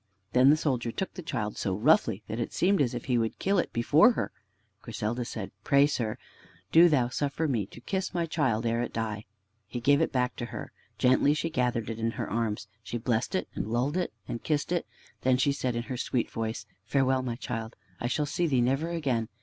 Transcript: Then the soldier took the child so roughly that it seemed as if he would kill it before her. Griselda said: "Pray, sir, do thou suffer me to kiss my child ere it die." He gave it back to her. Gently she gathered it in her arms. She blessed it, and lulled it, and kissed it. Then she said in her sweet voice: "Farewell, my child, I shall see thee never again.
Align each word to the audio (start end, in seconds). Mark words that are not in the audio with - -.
Then 0.33 0.49
the 0.49 0.57
soldier 0.57 0.91
took 0.91 1.13
the 1.13 1.21
child 1.21 1.57
so 1.59 1.75
roughly 1.75 2.23
that 2.27 2.39
it 2.39 2.53
seemed 2.53 2.81
as 2.81 2.95
if 2.95 3.05
he 3.05 3.19
would 3.19 3.37
kill 3.37 3.59
it 3.59 3.71
before 3.71 4.13
her. 4.13 4.31
Griselda 4.81 5.23
said: 5.25 5.51
"Pray, 5.63 5.85
sir, 5.85 6.17
do 6.71 6.89
thou 6.89 7.07
suffer 7.09 7.47
me 7.47 7.67
to 7.67 7.79
kiss 7.79 8.11
my 8.11 8.25
child 8.25 8.65
ere 8.65 8.81
it 8.81 8.93
die." 8.93 9.25
He 9.67 9.79
gave 9.79 10.01
it 10.01 10.11
back 10.11 10.35
to 10.37 10.45
her. 10.45 10.71
Gently 10.97 11.35
she 11.35 11.51
gathered 11.51 11.87
it 11.87 11.99
in 11.99 12.09
her 12.17 12.27
arms. 12.27 12.67
She 12.81 12.97
blessed 12.97 13.35
it, 13.35 13.47
and 13.53 13.67
lulled 13.67 13.95
it, 13.95 14.11
and 14.27 14.41
kissed 14.43 14.71
it. 14.71 14.87
Then 15.21 15.37
she 15.37 15.51
said 15.51 15.75
in 15.75 15.83
her 15.83 15.97
sweet 15.97 16.31
voice: 16.31 16.65
"Farewell, 16.83 17.21
my 17.21 17.35
child, 17.35 17.75
I 17.99 18.07
shall 18.07 18.25
see 18.25 18.47
thee 18.47 18.59
never 18.59 18.89
again. 18.89 19.29